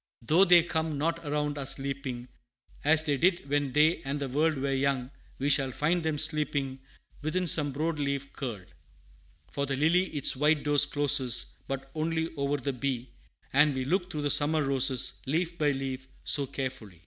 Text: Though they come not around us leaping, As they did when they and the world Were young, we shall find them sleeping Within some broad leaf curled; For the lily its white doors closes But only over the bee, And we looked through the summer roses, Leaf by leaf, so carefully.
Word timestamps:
Though 0.23 0.45
they 0.45 0.63
come 0.63 0.97
not 0.97 1.23
around 1.27 1.59
us 1.59 1.77
leaping, 1.77 2.27
As 2.83 3.03
they 3.03 3.17
did 3.17 3.47
when 3.47 3.71
they 3.71 4.01
and 4.01 4.19
the 4.19 4.27
world 4.29 4.55
Were 4.55 4.73
young, 4.73 5.11
we 5.37 5.47
shall 5.47 5.69
find 5.69 6.01
them 6.01 6.17
sleeping 6.17 6.79
Within 7.21 7.45
some 7.45 7.71
broad 7.71 7.99
leaf 7.99 8.33
curled; 8.33 8.73
For 9.51 9.67
the 9.67 9.75
lily 9.75 10.05
its 10.05 10.35
white 10.35 10.63
doors 10.63 10.87
closes 10.87 11.53
But 11.67 11.91
only 11.93 12.33
over 12.35 12.57
the 12.57 12.73
bee, 12.73 13.11
And 13.53 13.75
we 13.75 13.85
looked 13.85 14.11
through 14.11 14.23
the 14.23 14.31
summer 14.31 14.63
roses, 14.63 15.21
Leaf 15.27 15.59
by 15.59 15.69
leaf, 15.69 16.07
so 16.23 16.47
carefully. 16.47 16.99